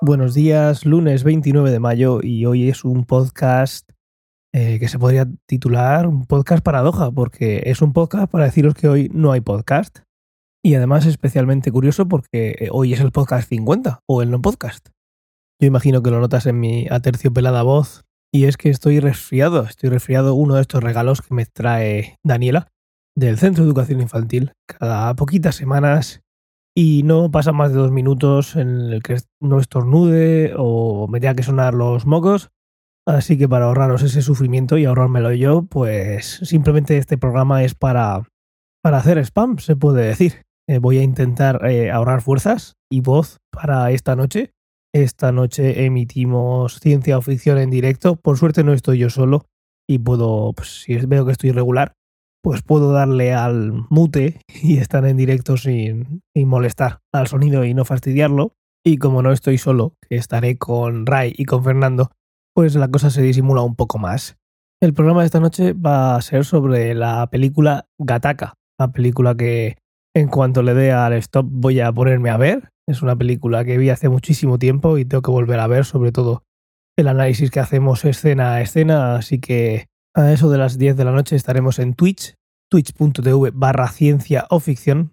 buenos 0.00 0.34
días. 0.34 0.86
Lunes 0.86 1.24
29 1.24 1.70
de 1.70 1.78
mayo 1.78 2.20
y 2.22 2.46
hoy 2.46 2.68
es 2.68 2.84
un 2.84 3.04
podcast 3.04 3.90
eh, 4.52 4.78
que 4.78 4.88
se 4.88 4.98
podría 4.98 5.26
titular 5.46 6.06
un 6.06 6.26
podcast 6.26 6.64
paradoja, 6.64 7.10
porque 7.10 7.62
es 7.66 7.82
un 7.82 7.92
podcast 7.92 8.30
para 8.30 8.46
deciros 8.46 8.74
que 8.74 8.88
hoy 8.88 9.10
no 9.12 9.32
hay 9.32 9.40
podcast. 9.40 10.00
Y 10.62 10.74
además 10.74 11.06
especialmente 11.06 11.70
curioso 11.70 12.08
porque 12.08 12.56
eh, 12.58 12.68
hoy 12.70 12.92
es 12.92 13.00
el 13.00 13.12
podcast 13.12 13.48
50 13.48 14.00
o 14.06 14.22
el 14.22 14.30
no 14.30 14.40
podcast. 14.40 14.88
Yo 15.60 15.66
imagino 15.66 16.02
que 16.02 16.10
lo 16.10 16.20
notas 16.20 16.46
en 16.46 16.58
mi 16.58 16.86
aterciopelada 16.90 17.62
voz 17.62 18.04
y 18.32 18.44
es 18.44 18.56
que 18.56 18.70
estoy 18.70 19.00
resfriado. 19.00 19.64
Estoy 19.64 19.90
resfriado 19.90 20.34
uno 20.34 20.54
de 20.54 20.62
estos 20.62 20.82
regalos 20.82 21.20
que 21.20 21.34
me 21.34 21.46
trae 21.46 22.16
Daniela 22.24 22.68
del 23.16 23.38
Centro 23.38 23.64
de 23.64 23.68
Educación 23.68 24.00
Infantil 24.00 24.52
cada 24.66 25.14
poquitas 25.14 25.56
semanas 25.56 26.22
y 26.82 27.02
no 27.02 27.30
pasa 27.30 27.52
más 27.52 27.72
de 27.72 27.78
dos 27.78 27.92
minutos 27.92 28.56
en 28.56 28.90
el 28.90 29.02
que 29.02 29.18
no 29.38 29.60
estornude 29.60 30.54
o 30.56 31.08
me 31.08 31.20
tenga 31.20 31.34
que 31.34 31.42
sonar 31.42 31.74
los 31.74 32.06
mocos. 32.06 32.52
Así 33.06 33.36
que 33.36 33.46
para 33.46 33.66
ahorraros 33.66 34.02
ese 34.02 34.22
sufrimiento 34.22 34.78
y 34.78 34.86
ahorrármelo 34.86 35.30
yo, 35.34 35.60
pues 35.64 36.40
simplemente 36.42 36.96
este 36.96 37.18
programa 37.18 37.64
es 37.64 37.74
para, 37.74 38.22
para 38.82 38.96
hacer 38.96 39.18
spam, 39.18 39.58
se 39.58 39.76
puede 39.76 40.06
decir. 40.06 40.40
Eh, 40.66 40.78
voy 40.78 40.96
a 40.96 41.02
intentar 41.02 41.66
eh, 41.66 41.90
ahorrar 41.90 42.22
fuerzas 42.22 42.76
y 42.90 43.02
voz 43.02 43.40
para 43.50 43.90
esta 43.90 44.16
noche. 44.16 44.54
Esta 44.94 45.32
noche 45.32 45.84
emitimos 45.84 46.80
ciencia 46.80 47.18
o 47.18 47.20
ficción 47.20 47.58
en 47.58 47.68
directo. 47.68 48.16
Por 48.16 48.38
suerte 48.38 48.64
no 48.64 48.72
estoy 48.72 49.00
yo 49.00 49.10
solo 49.10 49.44
y 49.86 49.98
puedo, 49.98 50.54
pues, 50.54 50.80
si 50.84 50.96
veo 50.96 51.26
que 51.26 51.32
estoy 51.32 51.50
irregular, 51.50 51.92
pues 52.42 52.62
puedo 52.62 52.92
darle 52.92 53.32
al 53.32 53.72
mute 53.90 54.40
y 54.62 54.78
estar 54.78 55.04
en 55.04 55.16
directo 55.16 55.56
sin, 55.56 56.22
molestar 56.34 57.00
al 57.12 57.26
sonido 57.26 57.64
y 57.64 57.74
no 57.74 57.84
fastidiarlo. 57.84 58.54
Y 58.84 58.96
como 58.96 59.22
no 59.22 59.32
estoy 59.32 59.58
solo, 59.58 59.94
que 60.08 60.16
estaré 60.16 60.56
con 60.56 61.04
Ray 61.04 61.34
y 61.36 61.44
con 61.44 61.62
Fernando, 61.62 62.10
pues 62.54 62.74
la 62.74 62.88
cosa 62.88 63.10
se 63.10 63.22
disimula 63.22 63.60
un 63.60 63.76
poco 63.76 63.98
más. 63.98 64.38
El 64.82 64.94
programa 64.94 65.20
de 65.20 65.26
esta 65.26 65.40
noche 65.40 65.74
va 65.74 66.16
a 66.16 66.22
ser 66.22 66.46
sobre 66.46 66.94
la 66.94 67.26
película 67.26 67.86
Gataka, 67.98 68.54
la 68.78 68.92
película 68.92 69.34
que 69.34 69.76
en 70.16 70.28
cuanto 70.28 70.62
le 70.62 70.72
dé 70.72 70.92
al 70.92 71.12
stop 71.14 71.46
voy 71.48 71.80
a 71.80 71.92
ponerme 71.92 72.30
a 72.30 72.38
ver. 72.38 72.70
Es 72.88 73.02
una 73.02 73.16
película 73.16 73.64
que 73.64 73.76
vi 73.76 73.90
hace 73.90 74.08
muchísimo 74.08 74.58
tiempo 74.58 74.96
y 74.96 75.04
tengo 75.04 75.22
que 75.22 75.30
volver 75.30 75.60
a 75.60 75.66
ver, 75.66 75.84
sobre 75.84 76.12
todo 76.12 76.42
el 76.96 77.08
análisis 77.08 77.50
que 77.50 77.60
hacemos 77.60 78.04
escena 78.04 78.54
a 78.54 78.60
escena, 78.62 79.16
así 79.16 79.38
que 79.38 79.86
a 80.14 80.32
eso 80.32 80.50
de 80.50 80.58
las 80.58 80.78
10 80.78 80.96
de 80.96 81.04
la 81.04 81.12
noche 81.12 81.36
estaremos 81.36 81.78
en 81.78 81.94
Twitch, 81.94 82.34
twitch.tv 82.70 83.50
barra 83.52 83.88
ciencia 83.88 84.46
o 84.48 84.60
ficción. 84.60 85.12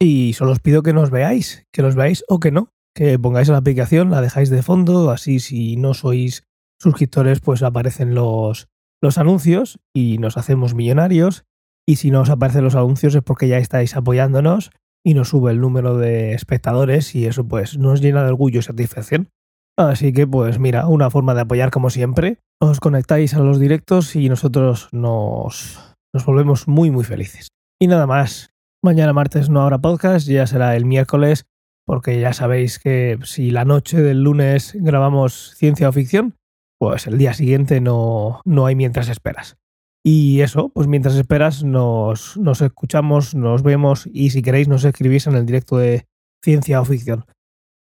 Y 0.00 0.32
solo 0.34 0.52
os 0.52 0.60
pido 0.60 0.82
que 0.82 0.92
nos 0.92 1.10
veáis, 1.10 1.64
que 1.72 1.82
los 1.82 1.94
veáis 1.94 2.24
o 2.28 2.40
que 2.40 2.50
no, 2.50 2.70
que 2.94 3.18
pongáis 3.18 3.48
la 3.48 3.58
aplicación, 3.58 4.10
la 4.10 4.20
dejáis 4.20 4.50
de 4.50 4.62
fondo, 4.62 5.10
así 5.10 5.40
si 5.40 5.76
no 5.76 5.94
sois 5.94 6.44
suscriptores 6.80 7.40
pues 7.40 7.62
aparecen 7.62 8.14
los, 8.14 8.68
los 9.02 9.18
anuncios 9.18 9.78
y 9.94 10.18
nos 10.18 10.36
hacemos 10.36 10.74
millonarios. 10.74 11.44
Y 11.86 11.96
si 11.96 12.10
no 12.10 12.20
os 12.20 12.30
aparecen 12.30 12.64
los 12.64 12.74
anuncios 12.74 13.14
es 13.14 13.22
porque 13.22 13.48
ya 13.48 13.58
estáis 13.58 13.96
apoyándonos 13.96 14.70
y 15.04 15.14
nos 15.14 15.28
sube 15.28 15.52
el 15.52 15.60
número 15.60 15.96
de 15.96 16.34
espectadores 16.34 17.14
y 17.14 17.26
eso 17.26 17.46
pues 17.46 17.78
nos 17.78 18.00
llena 18.00 18.22
de 18.22 18.28
orgullo 18.28 18.60
y 18.60 18.62
satisfacción. 18.62 19.30
Así 19.76 20.12
que 20.12 20.26
pues 20.26 20.58
mira, 20.58 20.86
una 20.88 21.08
forma 21.08 21.34
de 21.34 21.42
apoyar 21.42 21.70
como 21.70 21.90
siempre 21.90 22.40
os 22.60 22.80
conectáis 22.80 23.34
a 23.34 23.38
los 23.38 23.60
directos 23.60 24.16
y 24.16 24.28
nosotros 24.28 24.88
nos, 24.92 25.87
nos 26.14 26.24
volvemos 26.24 26.68
muy 26.68 26.90
muy 26.90 27.04
felices. 27.04 27.48
Y 27.80 27.86
nada 27.86 28.06
más, 28.06 28.50
mañana 28.82 29.12
martes 29.12 29.48
no 29.48 29.62
habrá 29.62 29.78
podcast, 29.78 30.26
ya 30.26 30.46
será 30.46 30.76
el 30.76 30.84
miércoles, 30.84 31.46
porque 31.86 32.20
ya 32.20 32.32
sabéis 32.32 32.78
que 32.78 33.18
si 33.22 33.50
la 33.50 33.64
noche 33.64 34.02
del 34.02 34.22
lunes 34.22 34.72
grabamos 34.74 35.54
ciencia 35.56 35.88
o 35.88 35.92
ficción, 35.92 36.36
pues 36.78 37.06
el 37.06 37.18
día 37.18 37.34
siguiente 37.34 37.80
no, 37.80 38.40
no 38.44 38.66
hay 38.66 38.76
mientras 38.76 39.08
esperas. 39.08 39.56
Y 40.04 40.40
eso, 40.40 40.70
pues 40.70 40.86
mientras 40.86 41.16
esperas 41.16 41.64
nos, 41.64 42.36
nos 42.36 42.60
escuchamos, 42.62 43.34
nos 43.34 43.62
vemos 43.62 44.08
y 44.12 44.30
si 44.30 44.42
queréis 44.42 44.68
nos 44.68 44.84
escribís 44.84 45.26
en 45.26 45.34
el 45.34 45.46
directo 45.46 45.76
de 45.76 46.06
ciencia 46.42 46.80
o 46.80 46.84
ficción. 46.84 47.24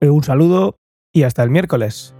Un 0.00 0.24
saludo 0.24 0.76
y 1.12 1.22
hasta 1.22 1.42
el 1.42 1.50
miércoles. 1.50 2.14